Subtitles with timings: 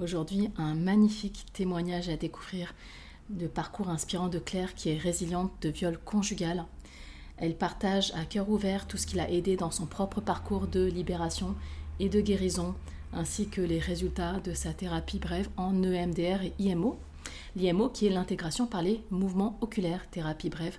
[0.00, 2.72] Aujourd'hui, un magnifique témoignage à découvrir
[3.30, 6.66] de parcours inspirant de Claire qui est résiliente de viol conjugal.
[7.36, 10.84] Elle partage à cœur ouvert tout ce qui l'a aidé dans son propre parcours de
[10.84, 11.56] libération
[11.98, 12.76] et de guérison,
[13.12, 16.96] ainsi que les résultats de sa thérapie brève en EMDR et IMO.
[17.56, 20.78] L'IMO qui est l'intégration par les mouvements oculaires, thérapie brève,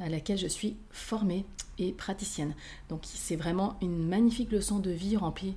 [0.00, 1.44] à laquelle je suis formée
[1.78, 2.54] et praticienne.
[2.88, 5.54] Donc c'est vraiment une magnifique leçon de vie remplie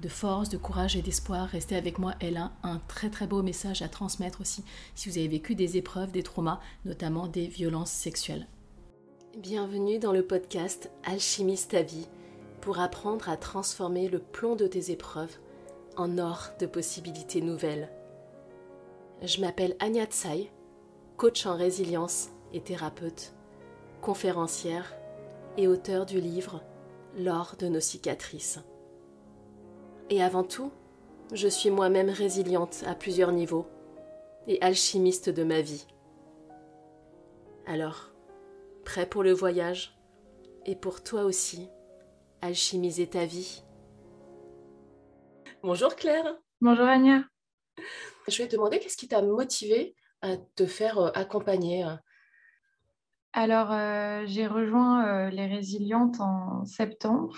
[0.00, 1.48] de force, de courage et d'espoir.
[1.48, 5.18] Restez avec moi, elle a un très très beau message à transmettre aussi si vous
[5.18, 8.46] avez vécu des épreuves, des traumas, notamment des violences sexuelles.
[9.36, 12.08] Bienvenue dans le podcast Alchimiste ta vie
[12.60, 15.36] pour apprendre à transformer le plomb de tes épreuves
[15.96, 17.90] en or de possibilités nouvelles.
[19.22, 20.50] Je m'appelle Anya Tsai,
[21.16, 23.32] coach en résilience et thérapeute,
[24.00, 24.94] conférencière
[25.56, 26.62] et auteur du livre
[27.16, 28.60] L'or de nos cicatrices.
[30.10, 30.72] Et avant tout,
[31.34, 33.66] je suis moi-même résiliente à plusieurs niveaux
[34.46, 35.86] et alchimiste de ma vie.
[37.66, 38.10] Alors,
[38.86, 39.98] prêt pour le voyage
[40.64, 41.68] et pour toi aussi,
[42.40, 43.62] alchimiser ta vie?
[45.62, 46.38] Bonjour Claire.
[46.62, 47.24] Bonjour Anya.
[48.28, 51.84] Je vais te demander qu'est-ce qui t'a motivé à te faire euh, accompagner
[53.34, 57.36] Alors, euh, j'ai rejoint euh, les Résilientes en septembre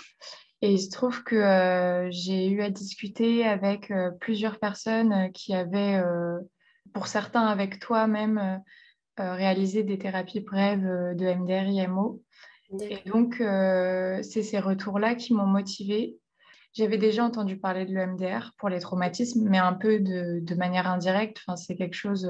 [0.61, 5.53] et il se trouve que euh, j'ai eu à discuter avec euh, plusieurs personnes qui
[5.55, 6.01] avaient,
[6.93, 8.61] pour certains avec toi même,
[9.17, 12.23] réalisé des thérapies brèves de MDR IMO.
[12.79, 16.17] Et donc, c'est ces retours-là qui m'ont motivée.
[16.73, 20.87] J'avais déjà entendu parler de l'EMDR pour les traumatismes, mais un peu de, de manière
[20.87, 21.41] indirecte.
[21.45, 22.29] Enfin, c'est quelque chose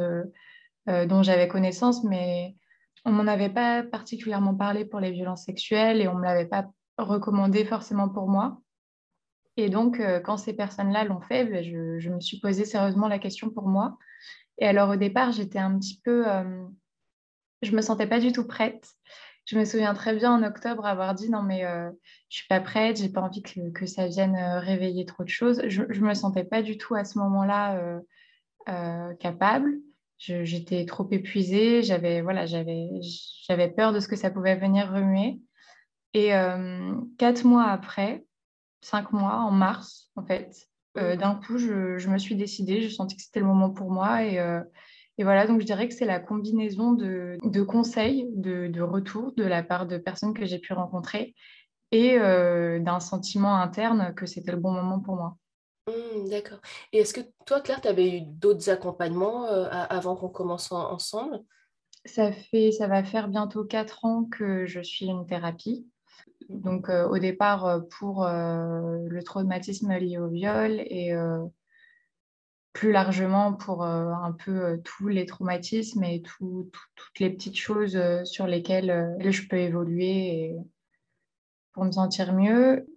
[0.88, 2.56] dont j'avais connaissance, mais
[3.06, 6.68] on m'en avait pas particulièrement parlé pour les violences sexuelles et on me l'avait pas
[6.98, 8.62] recommandé forcément pour moi.
[9.58, 13.20] Et donc, euh, quand ces personnes-là l'ont fait, ben, je, me suis posé sérieusement la
[13.20, 13.98] question pour moi.
[14.58, 16.28] Et alors, au départ, j'étais un petit peu...
[16.28, 16.66] Euh,
[17.62, 18.88] je me sentais pas du tout prête.
[19.46, 21.90] Je me souviens très bien en octobre avoir dit non mais euh,
[22.30, 25.62] je suis pas prête, j'ai pas envie que, ça vienne réveiller trop de choses.
[25.68, 28.00] Je, je me sentais pas du tout à ce moment-là
[29.20, 29.80] capable.
[30.18, 32.46] J'étais trop épuisée, j'avais voilà,
[33.76, 35.42] peur de ce que ça pouvait venir remuer.
[36.14, 38.26] Et euh, quatre mois après,
[38.82, 40.68] cinq mois, en mars, en fait,
[40.98, 44.24] euh, d'un coup, je, me suis décidée, je sentais que c'était le moment pour moi.
[44.24, 44.62] Et, euh,
[45.20, 49.62] voilà, donc je dirais que c'est la combinaison de, conseils, de, de retours de la
[49.62, 51.36] part de personnes que j'ai pu rencontrer
[51.92, 55.38] et d'un sentiment interne que c'était le bon moment pour moi.
[55.88, 56.60] Mmh, d'accord.
[56.92, 61.40] Et est-ce que toi, Claire, tu avais eu d'autres accompagnements avant qu'on commence ensemble?
[62.06, 65.86] Ça, fait, ça va faire bientôt quatre ans que je suis une thérapie.
[66.54, 71.14] Donc, euh, au départ, euh, pour euh, le traumatisme lié au viol et
[72.74, 76.74] plus largement pour un peu tous les traumatismes et toutes
[77.20, 80.56] les petites choses sur lesquelles je peux évoluer
[81.74, 82.88] pour me sentir mieux.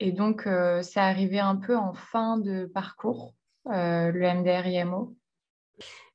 [0.00, 0.48] Et donc,
[0.80, 3.34] c'est arrivé un peu en fin de parcours,
[3.66, 5.14] le MDR-IMO.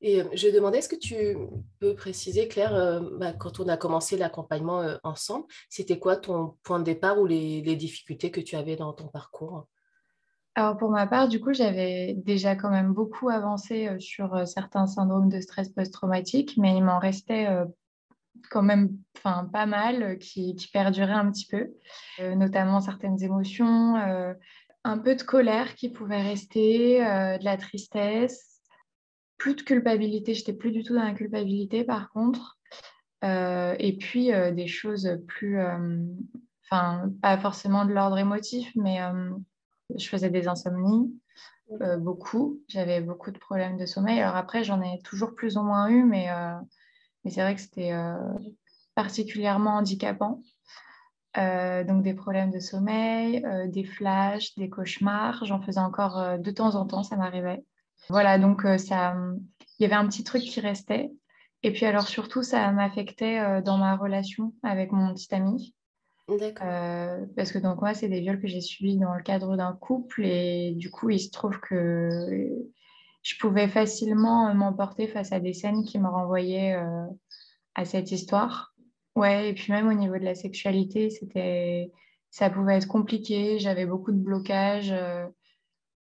[0.01, 1.38] Et euh, je demandais, est-ce que tu
[1.79, 6.57] peux préciser, Claire, euh, bah, quand on a commencé l'accompagnement euh, ensemble, c'était quoi ton
[6.63, 9.68] point de départ ou les, difficultés que tu avais dans ton parcours?
[10.56, 15.29] Alors pour ma part, du coup, j'avais déjà quand même beaucoup avancé sur certains syndromes
[15.29, 17.47] de stress post-traumatique, mais il m'en restait
[18.51, 21.74] quand même pas mal qui, qui, perduraient un petit peu,
[22.35, 23.95] notamment certaines émotions,
[24.84, 28.52] un peu de colère qui pouvait rester, de la tristesse,
[29.43, 30.33] plus de culpabilité.
[30.33, 32.57] J'étais plus du tout dans la culpabilité, par contre.
[33.25, 36.01] Euh, et puis euh, des choses plus, euh,
[36.63, 38.99] enfin, pas forcément de l'ordre émotif, mais
[39.97, 41.13] je faisais des insomnies,
[41.97, 42.61] beaucoup.
[42.69, 44.21] J'avais beaucoup de problèmes de sommeil.
[44.21, 46.29] Alors après, j'en ai toujours plus ou moins eu, mais,
[47.25, 47.91] mais c'est vrai que c'était
[48.95, 50.41] particulièrement handicapant.
[51.35, 55.43] donc des problèmes de sommeil, des flashs, des cauchemars.
[55.43, 57.65] J'en faisais encore de temps en temps, ça m'arrivait.
[58.09, 59.15] Voilà, donc euh, ça,
[59.79, 61.11] il y avait un petit truc qui restait.
[61.63, 65.73] Et puis alors surtout, ça m'affectait euh, dans ma relation avec mon petit ami.
[66.29, 69.73] Euh, parce que donc moi, c'est des viols que j'ai subis dans le cadre d'un
[69.73, 72.50] couple et du coup, il se trouve que
[73.23, 76.77] je pouvais facilement m'emporter face à des scènes qui me renvoyaient
[77.75, 78.73] à cette histoire.
[79.15, 81.91] Ouais, et puis même au niveau de la sexualité, c'était,
[82.31, 83.59] ça pouvait être compliqué.
[83.59, 84.94] J'avais beaucoup de blocages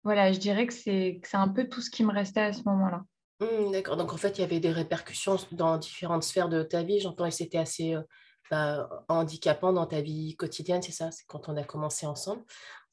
[0.05, 3.03] voilà, je dirais que c'est un peu tout ce qui me restait à ce moment-là.
[3.39, 3.97] Mmh, d'accord.
[3.97, 6.99] Donc, en fait, il y avait des répercussions dans différentes sphères de ta vie.
[6.99, 8.01] J'entends, et c'était assez euh,
[8.51, 11.09] bah, handicapant dans ta vie quotidienne, c'est ça?
[11.09, 12.43] C'est quand on a commencé ensemble.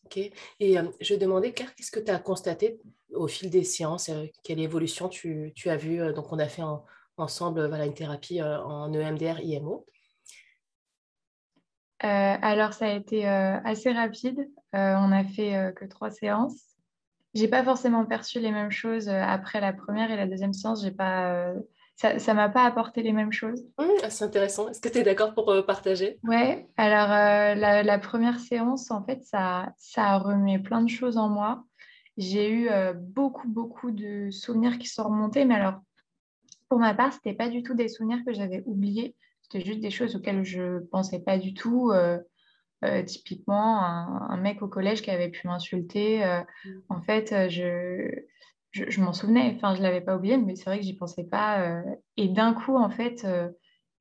[0.06, 0.16] Ok.
[0.58, 2.80] Et je demandais, Claire, qu'est-ce que tu as constaté
[3.12, 4.10] au fil des séances?
[4.42, 6.64] Quelle évolution tu, as vu Donc, on a fait
[7.18, 9.86] ensemble voilà, une thérapie en EMDR, IMO.
[12.00, 14.40] alors, ça a été assez rapide.
[14.72, 16.71] on a fait que trois séances.
[17.34, 20.82] J'ai pas forcément perçu les mêmes choses après la première et la deuxième séance.
[20.82, 21.54] J'ai pas
[21.96, 23.62] ça ne m'a pas apporté les mêmes choses.
[23.78, 24.68] Mmh, ah, c'est intéressant.
[24.68, 26.18] Est-ce que tu es d'accord pour euh, partager?
[26.24, 31.16] Ouais, alors euh, la, première séance, en fait, ça, ça a remué plein de choses
[31.16, 31.64] en moi.
[32.16, 35.80] J'ai eu euh, beaucoup, beaucoup de souvenirs qui sont remontés, mais alors,
[36.68, 39.14] pour ma part, ce n'était pas du tout des souvenirs que j'avais oubliés.
[39.42, 41.92] C'était juste des choses auxquelles je ne pensais pas du tout.
[43.06, 46.24] Typiquement, un, un, mec au collège qui avait pu m'insulter.
[46.64, 46.70] Mmh.
[46.88, 48.24] En fait, je
[48.72, 51.24] je, m'en souvenais, enfin, je ne l'avais pas oublié, mais c'est vrai que j'y pensais
[51.24, 51.60] pas.
[51.60, 51.82] Euh,
[52.16, 53.50] et d'un coup, en fait, euh,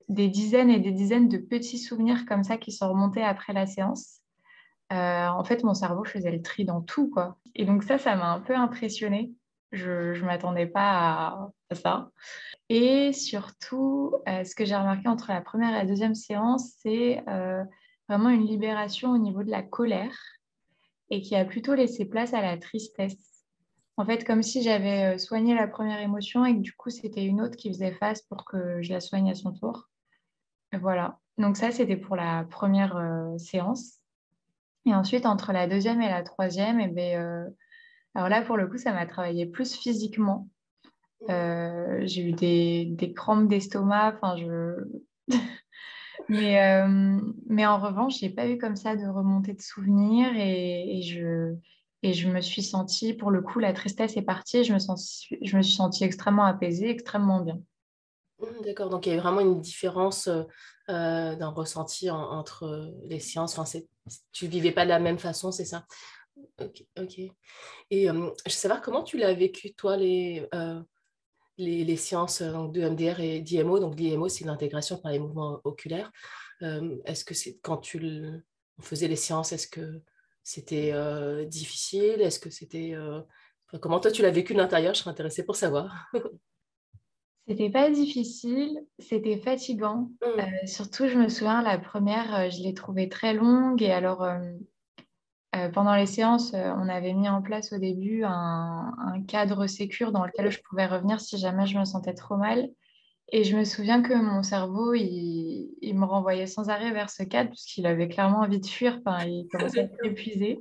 [0.08, 3.66] des dizaines et des dizaines de petits souvenirs comme ça qui sont remontés après la
[3.66, 4.22] séance.
[4.94, 7.38] Euh, en fait, mon cerveau faisait le tri dans tout, quoi.
[7.56, 9.34] Et donc ça, ça m'a un peu impressionnée.
[9.72, 12.12] Je ne m'attendais pas à, ça.
[12.68, 17.24] Et surtout, ce que j'ai remarqué entre la première et la deuxième séance, c'est
[18.12, 20.18] vraiment une libération au niveau de la colère
[21.10, 23.32] et qui a plutôt laissé place à la tristesse
[24.02, 27.24] en fait, comme si j'avais euh, soigné la première émotion et que du coup, c'était
[27.24, 29.90] une autre qui faisait face pour que je la soigne à son tour.
[30.74, 31.20] voilà.
[31.38, 34.00] Donc ça, c'était pour la première euh, séance.
[34.86, 37.50] Et ensuite, entre la deuxième et la troisième, et eh ben, euh,
[38.16, 40.50] alors là, pour le coup, ça m'a travaillé plus physiquement.
[41.30, 44.16] j'ai eu des, crampes d'estomac.
[44.16, 45.36] Enfin, je...
[46.32, 46.84] mais,
[47.48, 51.56] mais en revanche, j'ai pas eu comme ça de remontée de souvenirs et je
[52.04, 54.64] et je me suis sentie, pour le coup, la tristesse est partie.
[54.64, 57.62] je me, sens, je me suis sentie extrêmement apaisée, extrêmement bien.
[58.40, 60.44] Mmh, d'accord, donc il y a vraiment une différence euh,
[60.90, 63.58] euh, d'un ressenti entre les séances.
[63.58, 63.80] Enfin,
[64.32, 65.86] tu ne vivais pas de la même façon, c'est ça?
[66.60, 66.84] Ok.
[66.98, 67.20] ok.
[67.92, 70.82] Et je veux savoir comment tu l'as vécu, toi, les, euh,
[71.58, 73.80] les, les, séances donc, de MDR et d'IMO.
[73.80, 76.12] Donc l'IMO, c'est l'intégration par les mouvements oculaires.
[76.62, 78.00] est-ce que c'est quand tu
[78.82, 80.02] faisais les séances, est-ce que
[80.44, 82.22] c'était euh, difficile?
[82.22, 82.92] Est-ce que c'était...
[82.94, 83.22] Euh,
[83.80, 84.94] comment toi, tu l'as vécu de l'intérieur?
[84.94, 86.12] Je serais intéressée pour savoir.
[87.48, 90.12] C'était pas difficile, c'était fatigant.
[90.22, 90.40] Mmh.
[90.40, 93.82] Euh, surtout, je me souviens, la première, je l'ai trouvée très longue.
[93.82, 94.26] Et alors,
[95.74, 100.26] pendant les séances, on avait mis en place au début un, un cadre sécure dans
[100.26, 102.70] lequel je pouvais revenir si jamais je me sentais trop mal.
[103.34, 107.50] Et je me souviens que mon cerveau, il, me renvoyait sans arrêt vers ce cadre
[107.50, 109.00] parce qu'il avait clairement envie de fuir.
[109.06, 110.60] Enfin, il commençait à être épuisé.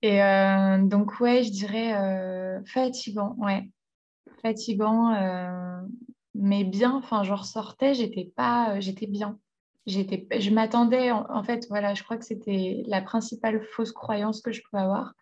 [0.00, 3.68] Et euh, donc, ouais, je dirais euh, fatigant, ouais.
[4.40, 5.80] Fatigant, euh,
[6.34, 6.94] mais bien.
[6.94, 9.38] Enfin, je ressortais, j'étais pas, j'étais bien.
[9.86, 14.40] J'étais, je m'attendais, en, en, fait, voilà, je crois que c'était la principale fausse croyance
[14.40, 15.14] que je pouvais avoir.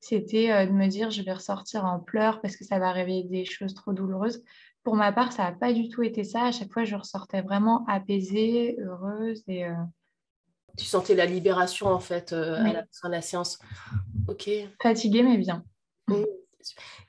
[0.00, 3.44] C'était de me dire, je vais ressortir en pleurs parce que ça va réveiller des
[3.44, 4.42] choses trop douloureuses.
[4.82, 6.46] Pour ma part, ça n'a pas du tout été ça.
[6.46, 9.44] À chaque fois, je ressortais vraiment apaisée, heureuse.
[9.46, 9.74] Et, euh,
[10.76, 13.60] Tu sentais la libération, en fait, euh, à la fin de la séance.
[14.26, 14.50] Ok.
[14.82, 15.64] Fatiguée, mais bien.
[16.08, 16.24] Mmh.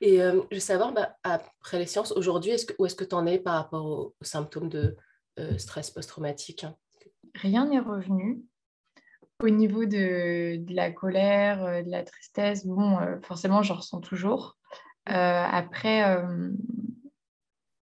[0.01, 3.25] Et euh, je veux savoir, bah, après les séances, aujourd'hui, où est-ce que tu en
[3.25, 4.95] es par rapport aux, symptômes de
[5.57, 6.67] stress post-traumatique?
[7.35, 8.43] Rien n'est revenu.
[9.41, 14.57] Au niveau de, la colère, de la tristesse, bon, forcément, j'en ressens toujours.
[15.05, 16.03] après,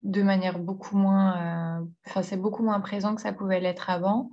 [0.03, 4.31] de manière beaucoup moins, euh, enfin c'est beaucoup moins présent que ça pouvait l'être avant.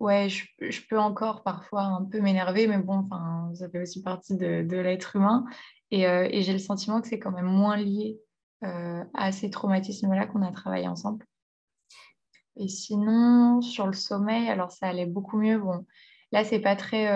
[0.00, 3.08] Ouais, je, peux encore parfois un peu m'énerver, mais bon,
[3.54, 5.44] ça fait aussi partie de, l'être humain.
[5.92, 8.20] Euh, et, j'ai le sentiment que c'est quand même moins lié
[8.62, 11.26] euh, à ces traumatismes-là qu'on a travaillé ensemble.
[12.58, 15.58] Et sinon, sur le sommeil, alors ça allait beaucoup mieux.
[15.58, 15.86] Bon,
[16.32, 17.08] là, c'est pas très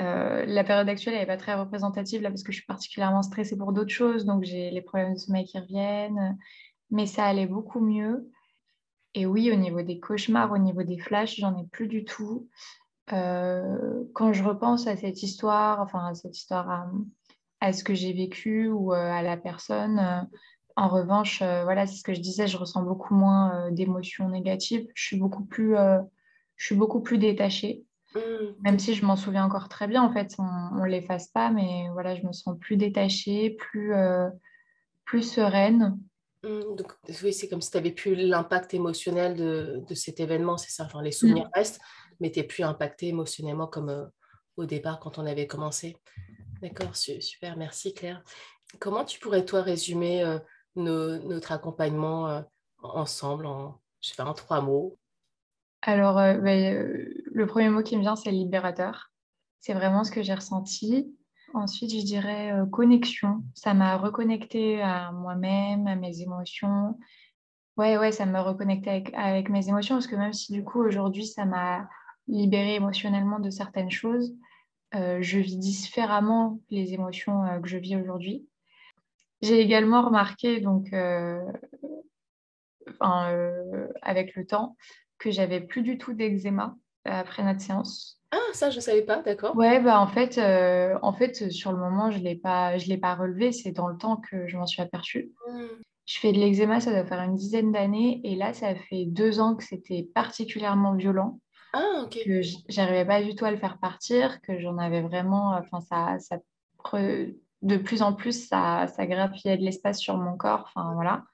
[0.00, 3.58] euh, la période actuelle n'est pas très représentative là parce que je suis particulièrement stressée
[3.58, 6.38] pour d'autres choses, donc j'ai les problèmes de sommeil qui reviennent,
[6.90, 8.30] mais ça allait beaucoup mieux.
[9.14, 12.48] Et oui, au niveau des cauchemars, au niveau des flashs, j'en ai plus du tout.
[13.12, 16.88] Euh, quand je repense à cette histoire, enfin à cette histoire,
[17.60, 20.26] à, ce que j'ai vécu ou euh, à la personne,
[20.76, 24.86] en revanche, voilà, c'est ce que je disais, je ressens beaucoup moins d'émotions négatives.
[24.94, 25.76] Je suis beaucoup plus,
[26.56, 27.84] je suis beaucoup plus détachée.
[28.14, 28.20] Mmh.
[28.60, 31.88] Même si je m'en souviens encore très bien, en fait, on ne l'efface pas, mais
[31.92, 34.28] voilà, je me sens plus détachée, plus, euh,
[35.04, 35.98] plus sereine.
[36.42, 40.56] Mmh, donc, oui, c'est comme si tu n'avais plus l'impact émotionnel de, de, cet événement,
[40.56, 40.84] c'est ça.
[40.84, 41.58] Enfin, les souvenirs mmh.
[41.58, 41.80] restent,
[42.20, 44.04] mais tu n'es plus impacté émotionnellement comme euh,
[44.56, 45.96] au départ quand on avait commencé.
[46.60, 48.22] D'accord, super, merci Claire.
[48.78, 50.22] Comment tu pourrais, toi, résumer
[50.76, 52.42] euh, notre accompagnement
[52.82, 54.98] ensemble en, je pas, en trois mots
[55.82, 59.10] alors, euh, ben, euh, le premier mot qui me vient, c'est libérateur.
[59.58, 61.12] C'est vraiment ce que j'ai ressenti.
[61.54, 63.42] Ensuite, je dirais connexion.
[63.54, 66.98] Ça m'a reconnecté à moi-même, à mes émotions.
[67.76, 70.80] Ouais, ouais, ça m'a reconnecté avec, avec, mes émotions parce que même si du coup
[70.80, 71.88] aujourd'hui ça m'a
[72.26, 74.34] libéré émotionnellement de certaines choses,
[74.94, 78.46] je vis différemment les émotions que je vis aujourd'hui.
[79.42, 81.40] J'ai également remarqué donc euh,
[84.02, 84.76] avec le temps,
[85.18, 88.20] que j'avais plus du tout d'eczéma après notre séance.
[88.30, 89.54] Ah, ça, je ne savais pas, d'accord.
[89.56, 92.88] Ouais, bah, en, fait, euh, en fait, sur le moment, je ne l'ai pas, je
[92.88, 93.52] l'ai pas relevé.
[93.52, 95.32] C'est dans le temps que je m'en suis aperçue.
[95.46, 95.66] Hmm.
[96.06, 98.20] Je fais de l'eczéma, ça doit faire une dizaine d'années.
[98.24, 101.40] Et là, ça fait deux ans que c'était particulièrement violent.
[101.74, 102.18] Ah, ok.
[102.24, 105.54] Que j'arrivais pas du tout à le faire partir, que j'en avais vraiment.
[105.54, 106.38] Enfin, ça, ça,
[107.62, 110.64] de plus en plus, ça, ça grappillait de l'espace sur mon corps.
[110.66, 111.24] Enfin, voilà.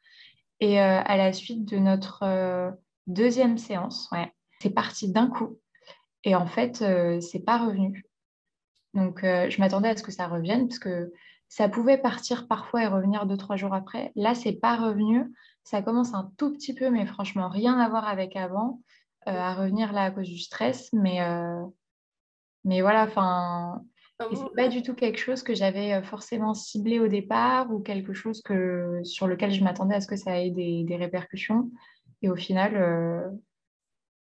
[0.60, 2.70] Et euh, à la suite de notre euh,
[3.06, 4.10] deuxième séance,
[4.60, 5.58] c'est parti d'un coup.
[6.24, 8.04] Et en fait, euh, c'est pas revenu.
[8.94, 11.12] Donc, je m'attendais à ce que ça revienne parce que
[11.48, 14.12] ça pouvait partir parfois et revenir deux, trois jours après.
[14.16, 15.32] Là, c'est pas revenu.
[15.62, 18.80] Ça commence un tout petit peu, mais franchement, rien à voir avec avant,
[19.26, 20.88] à revenir là à cause du stress.
[20.94, 21.20] Mais,
[22.64, 23.82] mais voilà, enfin,
[24.20, 28.12] et c'est pas du tout quelque chose que j'avais forcément ciblé au départ ou quelque
[28.12, 31.70] chose que, sur lequel je m'attendais à ce que ça ait des, des répercussions.
[32.22, 33.28] Et au final, euh,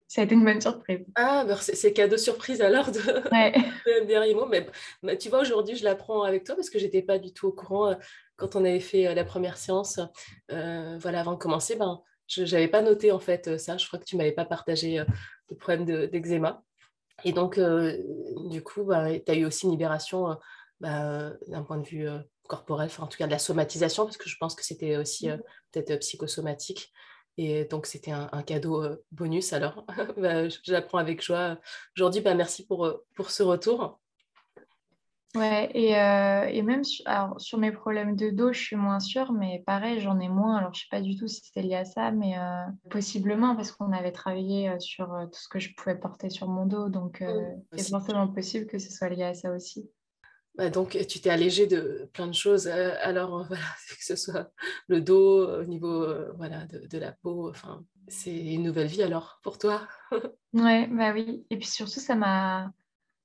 [0.07, 1.03] ça a été une bonne surprise.
[1.15, 2.99] Ah, bah c'est cadeau surprise alors de,
[3.31, 3.51] ouais.
[3.85, 7.47] de Mais tu vois, aujourd'hui, je l'apprends avec toi parce que j'étais pas du tout
[7.47, 7.95] au courant
[8.35, 9.99] quand on avait fait la première séance.
[10.49, 13.77] voilà, avant de commencer, ben, je n'avais pas noté en fait ça.
[13.77, 15.03] Je crois que tu m'avais pas partagé
[15.49, 16.63] le problème d'eczéma.
[17.23, 17.97] Et donc, euh,
[18.49, 20.35] du coup, bah, tu as eu aussi une libération euh,
[20.79, 24.17] bah, d'un point de vue euh, corporel, enfin, en tout cas de la somatisation, parce
[24.17, 25.41] que je pense que c'était aussi mmh.
[25.71, 26.91] peut-être psychosomatique.
[27.37, 29.53] Et donc, c'était un, cadeau bonus.
[29.53, 29.85] Alors,
[30.17, 31.57] bah, je l'apprends avec joie.
[31.95, 34.00] Aujourd'hui, bah, merci pour, pour ce retour.
[35.33, 38.99] Ouais, et, euh, et même sur, alors, sur mes problèmes de dos, je suis moins
[38.99, 40.57] sûre, mais pareil, j'en ai moins.
[40.57, 43.55] Alors, je ne sais pas du tout si c'était lié à ça, mais euh, possiblement
[43.55, 46.89] parce qu'on avait travaillé euh, sur tout ce que je pouvais porter sur mon dos.
[46.89, 47.23] Donc,
[47.75, 49.89] c'est forcément possible que ce soit lié à ça aussi.
[50.55, 52.67] Bah, donc, tu t'es allégé de plein de choses.
[52.67, 54.51] alors, voilà, que ce soit
[54.89, 59.39] le dos, au niveau voilà, de, de, la peau, enfin, c'est une nouvelle vie alors
[59.43, 59.87] pour toi?
[60.53, 61.45] ouais, bah oui.
[61.49, 62.73] Et puis surtout, ça m'a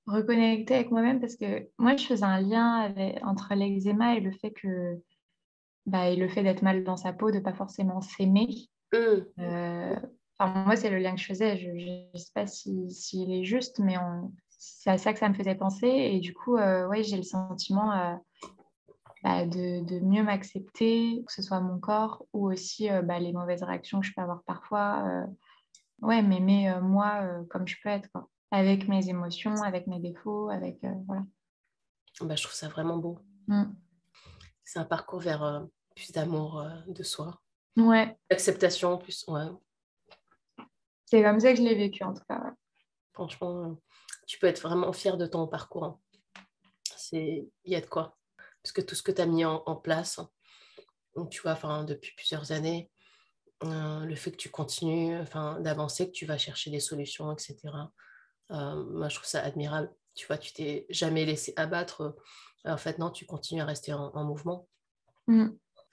[0.06, 4.52] reconnecter avec moi-même parce que moi, je faisais un lien entre l'eczéma et le fait
[4.52, 5.00] que
[5.86, 8.68] bah, et le fait d'être mal dans sa peau, de pas forcément s'aimer.
[8.92, 8.96] Mmh.
[9.40, 9.96] Euh,
[10.40, 11.56] moi, c'est le lien que je faisais.
[11.56, 13.94] Je ne sais pas s'il si, est juste, mais
[14.48, 15.86] c'est à ça que ça me faisait penser.
[15.86, 18.14] Et du coup, euh, ouais, j'ai le sentiment euh,
[19.22, 23.62] bah, de, de, mieux m'accepter, que ce soit mon corps ou aussi bah, les mauvaises
[23.62, 25.04] réactions que je peux avoir parfois.
[26.02, 28.10] ouais, m'aimer moi comme je peux être.
[28.10, 31.24] Quoi avec mes émotions, avec mes défauts, avec euh, voilà.
[32.20, 33.18] Bah, je trouve ça vraiment beau.
[33.46, 33.64] Mm.
[34.64, 37.40] C'est un parcours vers euh, plus d'amour euh, de soi.
[37.76, 38.16] Ouais.
[38.30, 39.24] Acceptation plus.
[39.28, 39.46] Ouais.
[41.04, 42.54] C'est comme ça que je l'ai vécu en tout cas.
[43.12, 43.76] Franchement,
[44.26, 45.84] tu peux être vraiment fier de ton parcours.
[45.84, 46.00] Hein.
[46.96, 48.16] C'est il y a de quoi.
[48.62, 50.20] Parce que tout ce que tu as mis en, place,
[51.30, 52.90] tu vois, enfin depuis plusieurs années,
[53.62, 57.56] le fait que tu continues, enfin d'avancer, que tu vas chercher des solutions, etc.
[58.50, 59.90] Euh, moi, je trouve ça admirable.
[60.14, 62.16] Tu vois, tu t'es jamais laissé abattre.
[62.64, 64.68] en fait, non, tu continues à rester en, mouvement.
[65.26, 65.48] Mm.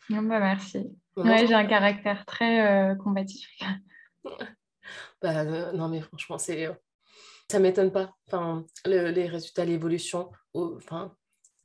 [0.09, 0.95] bah, merci.
[1.15, 3.49] Ouais, j'ai un caractère très euh, combatif.
[5.21, 6.69] bah, euh, non, mais franchement, c'est
[7.51, 8.15] ça m'étonne pas.
[8.27, 11.15] Enfin, les résultats, l'évolution, enfin,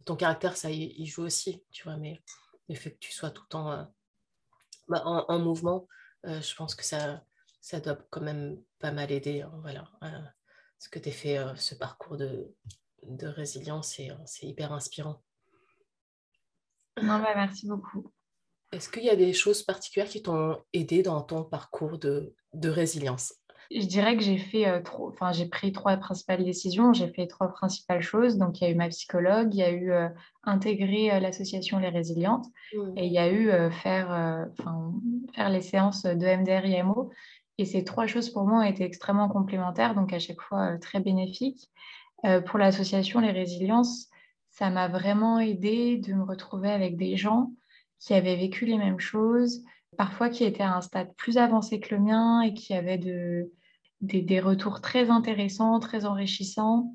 [0.05, 2.21] ton caractère, ça il, joue aussi, tu vois, mais
[2.69, 3.89] le fait que tu sois tout le temps
[4.89, 5.87] bah, en, mouvement,
[6.25, 7.23] je pense que ça,
[7.61, 9.43] ça doit quand même pas mal aider.
[9.43, 9.89] Hein, voilà,
[10.79, 12.55] ce que tu as fait, euh, ce parcours de,
[13.03, 15.23] de résilience, euh, c'est hyper inspirant.
[17.03, 18.11] Non, bah, merci beaucoup.
[18.73, 22.69] Est-ce qu'il y a des choses particulières qui t'ont aidé dans ton parcours de, de
[22.69, 23.35] résilience?
[23.71, 27.49] Je dirais que j'ai fait euh, enfin j'ai pris trois principales décisions, j'ai fait trois
[27.49, 28.37] principales choses.
[28.37, 29.93] Donc il y a eu ma psychologue, il y a eu
[30.43, 32.93] intégrer l'association Les Résilientes mmh.
[32.97, 34.49] et il y a eu faire,
[35.35, 37.11] faire les séances de MDR IMO
[37.59, 40.79] et ces trois choses pour moi ont été extrêmement complémentaires, donc à chaque fois euh,
[40.79, 41.69] très bénéfiques.
[42.25, 44.09] Euh, pour l'association Les Résiliences,
[44.51, 47.53] ça m'a vraiment aidé de me retrouver avec des gens
[47.99, 49.65] qui avaient vécu les mêmes choses,
[49.97, 53.53] parfois qui étaient à un stade plus avancé que le mien et qui avaient de,
[54.01, 56.95] des, retours très intéressants, très enrichissants.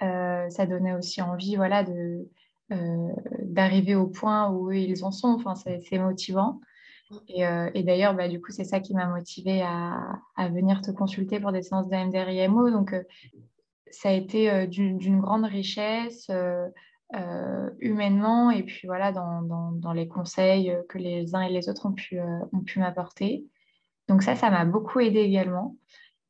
[0.00, 1.84] Euh, ça donnait aussi envie voilà,
[2.70, 5.28] d'arriver au point où ils en sont.
[5.28, 6.60] Enfin, c'est motivant.
[7.12, 11.40] Euh, et, d'ailleurs, bah, du coup, c'est ça qui m'a motivée à, venir te consulter
[11.40, 12.70] pour des séances d'AMDR IMO.
[12.70, 13.02] Donc, euh,
[13.90, 16.30] ça a été d'une grande richesse
[17.80, 19.40] humainement et puis voilà dans,
[19.72, 23.46] dans, les conseils que les uns et les autres ont pu, ont pu m'apporter.
[24.06, 25.76] Donc ça, ça m'a beaucoup aidé également.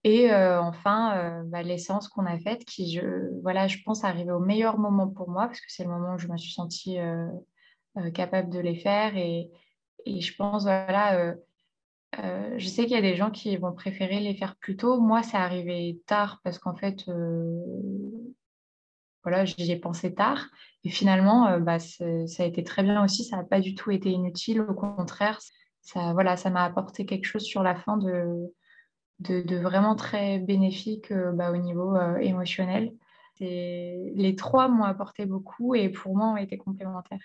[0.05, 4.79] Et enfin, bah, l'essence qu'on a faite, qui, je, voilà, je pense, arriver au meilleur
[4.79, 6.99] moment pour moi, parce que c'est le moment où je me suis sentie
[8.15, 9.17] capable de les faire.
[9.17, 9.51] Et,
[10.17, 11.35] et je pense, voilà,
[12.15, 15.01] je sais qu'il y a des gens qui vont préférer les faire plus tôt.
[15.01, 17.05] Moi, c'est arrivé tard parce qu'en fait,
[19.23, 20.47] voilà, j'y ai pensé tard.
[20.85, 23.25] Et finalement, bah, ça a été très bien aussi.
[23.25, 24.61] Ça n'a pas du tout été inutile.
[24.63, 25.39] Au contraire,
[25.83, 28.53] ça voilà, ça m'a apporté quelque chose sur la fin de,
[29.21, 32.93] de, vraiment très bénéfique bah, au niveau émotionnel.
[33.41, 37.21] les trois m'ont apporté beaucoup et pour moi ont été complémentaires.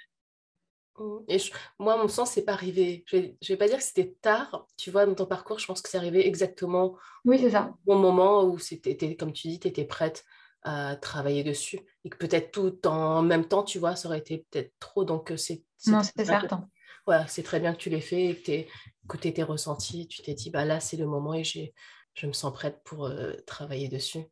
[1.27, 1.37] Et
[1.79, 3.03] moi, à mon sens, c'est pas arrivé.
[3.07, 4.67] Je vais, vais pas dire que c'était tard.
[4.77, 7.73] Tu vois, dans ton parcours, je pense que c'est arrivé exactement oui, c'est ça.
[7.87, 10.23] au moment où c'était, comme tu dis, tu étais prête
[10.61, 11.79] à travailler dessus.
[12.05, 15.03] Et que peut-être tout en même temps, tu vois, ça aurait été peut-être trop.
[15.03, 15.63] Donc, euh, c'est.
[15.87, 16.67] Non, c'était certain.
[17.05, 18.67] Voilà, c'est très bien que tu l'aies fait et
[19.07, 20.07] que tu tes ressentis.
[20.07, 21.73] Tu t'es dit, bah là, c'est le moment et j'ai,
[22.13, 24.23] je me sens prête pour euh, travailler dessus.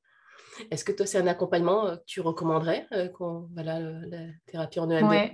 [0.70, 2.88] Est-ce que toi, c'est un accompagnement euh, que tu recommanderais,
[3.20, 5.34] voilà, la thérapie en EMD ouais.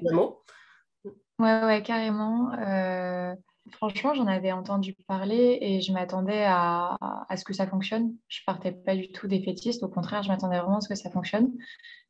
[1.40, 2.52] Ouais, ouais, carrément.
[2.54, 3.36] Euh,
[3.72, 6.98] franchement, j'en avais entendu parler et je m'attendais à,
[7.30, 8.16] à, ce que ça fonctionne.
[8.28, 11.12] Je partais pas du tout défaitiste, au contraire, je m'attendais vraiment à ce que ça
[11.12, 11.52] fonctionne.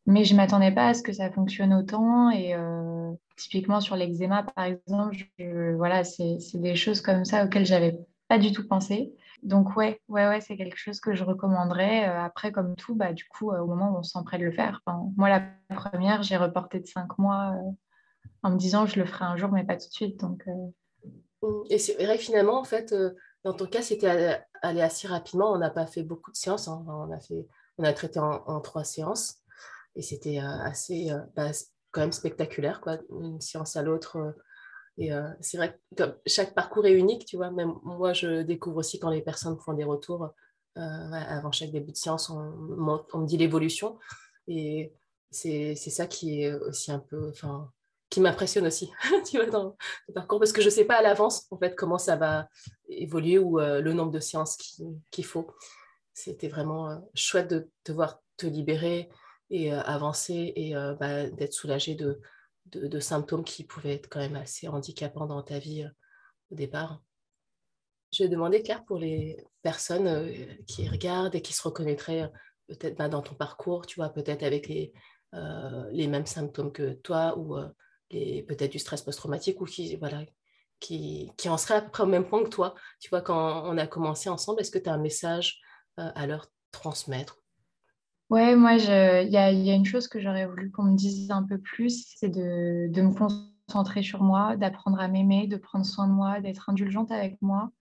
[0.06, 2.30] Mais je m'attendais pas à ce que ça fonctionne autant.
[2.32, 5.18] Et euh, typiquement sur l'eczéma, par exemple,
[5.76, 9.14] voilà, c'est des choses comme ça auxquelles j'avais pas du tout pensé.
[9.44, 12.08] Donc ouais, ouais, ouais, c'est quelque chose que je recommanderais.
[12.08, 14.46] Euh, après, comme tout, bah, du coup, au moment où on se sent prêt de
[14.46, 14.82] le faire.
[15.18, 15.44] moi, la
[15.76, 17.54] première, j'ai reporté de cinq mois
[18.44, 20.20] en me disant je le ferai un jour, mais pas tout de suite.
[20.20, 21.64] Donc, euh.
[21.70, 23.12] Et c'est vrai que finalement, en fait, euh,
[23.44, 25.52] dans ton cas, c'était allé assez rapidement.
[25.52, 26.68] On n'a pas fait beaucoup de séances.
[26.68, 26.84] Hein.
[26.88, 29.38] On, a fait, on a traité en, trois séances.
[29.96, 31.52] Et c'était euh, assez, bah,
[31.92, 34.36] quand même spectaculaire, quoi, une séance à l'autre.
[34.98, 37.52] Et c'est vrai que chaque parcours est unique, tu vois.
[37.52, 40.30] Même moi, je découvre aussi quand les personnes font des retours
[40.76, 44.00] avant chaque début de séance, on, on me dit l'évolution.
[44.48, 44.94] Et
[45.30, 47.72] c'est ça qui est aussi un peu, enfin,
[48.10, 48.90] qui m'impressionne aussi,
[49.30, 49.76] tu vois, dans
[50.08, 52.48] le parcours, parce que je ne sais pas à l'avance, en fait, comment ça va
[52.90, 54.58] évoluer ou euh, le nombre de séances
[55.12, 55.52] qu'il faut.
[56.14, 59.10] C'était vraiment euh, chouette de te voir te libérer
[59.50, 62.20] et euh, avancer et bah, d'être soulagé de,
[62.68, 65.86] de, symptômes qui pouvaient être quand même assez handicapants dans ta vie
[66.52, 67.02] au départ.
[68.14, 70.30] Je vais demander, Claire, pour les personnes
[70.66, 72.32] qui regardent et qui se reconnaîtraient
[72.68, 74.94] peut-être bah, dans ton parcours, tu vois, peut-être avec les,
[75.92, 77.58] les mêmes symptômes que toi ou
[78.10, 80.22] peut-être du stress post-traumatique ou qui, voilà,
[80.80, 82.76] qui, qui, en serait à peu près au même point que toi.
[83.00, 85.60] Tu vois, quand on a commencé ensemble, est-ce que tu as un message
[86.00, 87.38] euh, à leur transmettre?
[88.30, 91.32] Ouais, moi, il y a, y a, une chose que j'aurais voulu qu'on me dise
[91.32, 95.86] un peu plus, c'est de, de, me concentrer sur moi, d'apprendre à m'aimer, de prendre
[95.86, 97.72] soin de moi, d'être indulgente avec moi,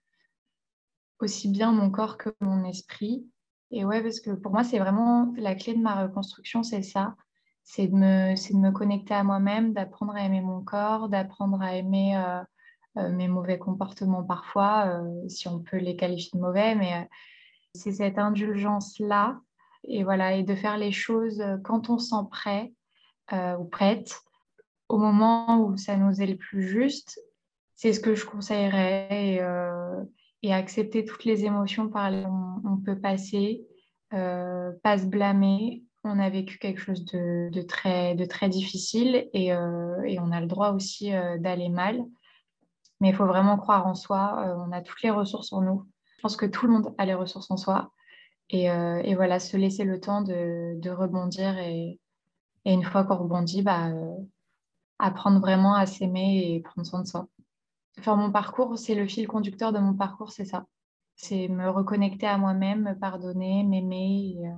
[1.19, 3.29] aussi bien mon corps que mon esprit.
[3.73, 7.17] Et ouais, parce que pour moi, c'est vraiment la clé de ma reconstruction, c'est ça
[7.67, 12.17] c'est de, de me connecter à moi-même, d'apprendre à aimer mon corps, d'apprendre à aimer
[12.17, 12.41] euh,
[12.97, 17.09] euh, mes mauvais comportements parfois, euh, si on peut les qualifier de mauvais, mais
[17.75, 19.41] c'est cette indulgence-là,
[19.83, 22.73] et voilà, et de faire les choses quand on sent prêt
[23.33, 24.21] ou prête,
[24.89, 27.21] au moment où ça nous est le plus juste,
[27.75, 29.41] c'est ce que je conseillerais,
[30.43, 32.31] et, accepter toutes les émotions par lesquelles
[32.65, 33.67] on, peut passer,
[34.11, 38.15] pas se blâmer, on a vécu quelque chose de, très,
[38.49, 42.05] difficile et, euh, on a le droit aussi euh, d'aller mal.
[43.01, 44.45] Mais il faut vraiment croire en soi.
[44.47, 45.87] Euh, on a toutes les ressources en nous.
[46.17, 47.93] Je pense que tout le monde a les ressources en soi.
[48.49, 48.69] Et,
[49.15, 51.59] voilà, se laisser le temps de, rebondir.
[51.59, 52.01] Et,
[52.65, 53.91] une fois qu'on rebondit, bah,
[54.99, 57.29] apprendre vraiment à s'aimer et prendre soin de soi.
[57.99, 60.67] Enfin, mon parcours, c'est le fil conducteur de mon parcours, c'est ça.
[61.17, 64.37] C'est me reconnecter à moi-même, me pardonner, m'aimer.
[64.39, 64.49] Et,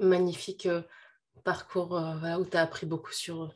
[0.00, 0.82] magnifique euh,
[1.44, 3.54] parcours euh, où tu as appris beaucoup sur,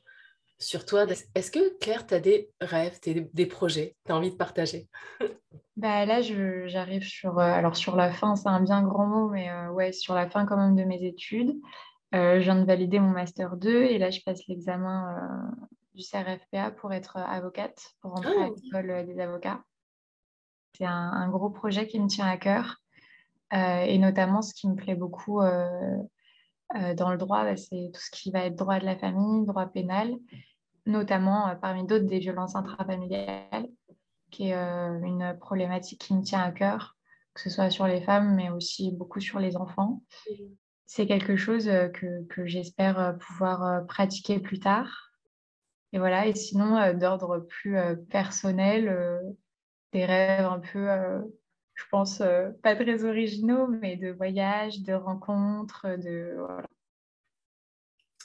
[0.58, 1.06] sur toi.
[1.34, 4.88] Est-ce que Claire, tu as des rêves, des, projets tu as envie de partager?
[5.76, 9.48] Bah Là, j'arrive sur, euh, alors sur la fin, c'est un bien grand mot, mais
[9.68, 11.54] ouais, sur la fin quand même de mes études.
[12.12, 15.54] je viens de valider mon Master 2 et là, je passe l'examen
[15.94, 19.62] du CRFPA pour être avocate, pour rentrer à ah, l'école des avocats.
[20.76, 22.82] C'est un, un, gros projet qui me tient à cœur.
[23.54, 25.96] Euh, et notamment, ce qui me plaît beaucoup euh,
[26.76, 29.46] euh, dans le droit, bah, c'est tout ce qui va être droit de la famille,
[29.46, 30.14] droit pénal,
[30.86, 33.68] notamment parmi d'autres des violences intrafamiliales,
[34.30, 36.96] qui est une problématique qui me tient à cœur,
[37.34, 40.02] que ce soit sur les femmes, mais aussi beaucoup sur les enfants.
[40.86, 45.12] c'est quelque chose que, que j'espère pouvoir pratiquer plus tard.
[45.92, 47.76] Et voilà, et sinon, d'ordre plus
[48.10, 49.20] personnel,
[49.92, 50.88] des rêves un peu,
[51.78, 52.22] je pense,
[52.62, 56.34] pas très originaux, mais de voyages, de rencontres, de...
[56.36, 56.66] Voilà.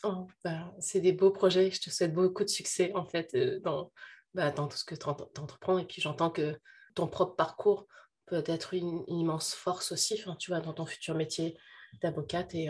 [0.03, 1.71] Oh, bah, c'est des beaux projets.
[1.71, 3.91] Je te souhaite beaucoup de succès en fait dans,
[4.33, 5.77] bah, dans tout ce que tu entreprends.
[5.77, 6.59] Et puis j'entends que
[6.95, 7.87] ton propre parcours
[8.25, 11.57] peut être une, immense force aussi, tu vois, dans ton futur métier
[12.01, 12.53] d'avocate.
[12.55, 12.69] Et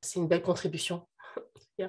[0.00, 1.08] c'est une belle contribution.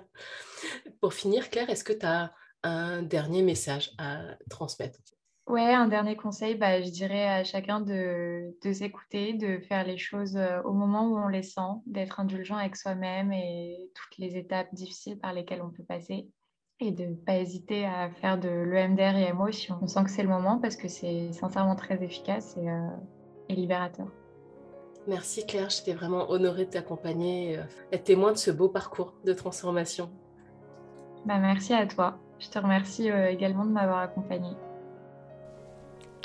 [1.02, 5.00] Pour finir, Claire, est-ce que tu as un dernier message à transmettre?
[5.48, 9.98] Ouais, un dernier conseil, bah, je dirais à chacun de, de s'écouter, de faire les
[9.98, 14.38] choses euh, au moment où on les sent, d'être indulgent avec soi-même et toutes les
[14.38, 16.28] étapes difficiles par lesquelles on peut passer
[16.80, 20.10] et de ne pas hésiter à faire de l'EMDR et MO si on sent que
[20.10, 22.88] c'est le moment parce que c'est sincèrement très efficace et, euh,
[23.48, 24.08] et libérateur.
[25.08, 29.34] Merci Claire, j'étais vraiment honorée de t'accompagner, euh, être témoin de ce beau parcours de
[29.34, 30.10] transformation.
[31.24, 32.18] Bah, merci à toi.
[32.40, 34.56] Je te remercie également de m'avoir accompagnée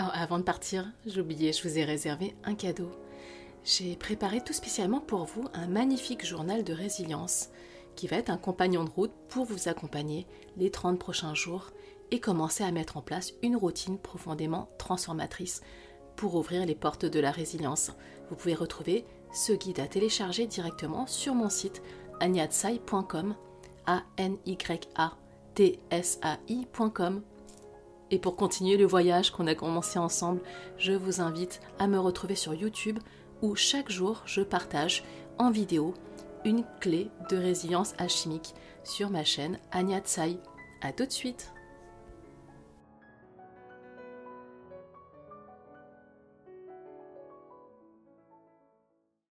[0.09, 2.91] avant de partir, oublié, je vous ai réservé un cadeau.
[3.65, 7.51] J'ai préparé tout spécialement pour vous un magnifique journal de résilience
[7.97, 11.71] qui va être un compagnon de route pour vous accompagner les 30 prochains jours
[12.11, 15.61] et commencer à mettre en place une routine profondément transformatrice
[16.17, 17.93] pour ouvrir les portes de la résilience.
[18.31, 21.83] Vous pouvez retrouver ce guide à télécharger directement sur mon site
[22.21, 23.35] agnatsai.com
[23.87, 24.57] a n y
[24.97, 25.17] a
[25.55, 26.21] t s
[28.11, 30.40] et pour continuer le voyage qu'on a commencé ensemble,
[30.79, 32.99] je vous invite à me retrouver sur YouTube
[33.42, 35.05] où chaque jour je partage
[35.38, 35.94] en vidéo
[36.44, 40.38] une clé de résilience alchimique sur ma chaîne Anya Tsai.
[40.83, 41.53] A tout de suite